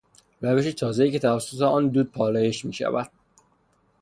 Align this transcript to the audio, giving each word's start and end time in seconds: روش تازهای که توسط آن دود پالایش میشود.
روش 0.41 0.65
تازهای 0.65 1.11
که 1.11 1.19
توسط 1.19 1.61
آن 1.61 1.89
دود 1.89 2.11
پالایش 2.11 2.65
میشود. 2.65 3.11